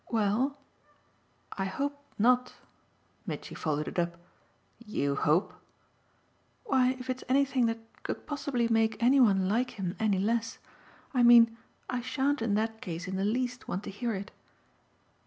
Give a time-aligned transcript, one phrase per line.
[0.09, 0.57] "Well
[1.59, 2.55] I hope not."
[3.27, 4.17] Mitchy followed it up.
[4.83, 5.53] "You 'hope'?"
[6.65, 10.57] "Why if it's anything that could possibly make any one like him any less.
[11.13, 11.55] I mean
[11.87, 14.31] I shan't in that case in the least want to hear it."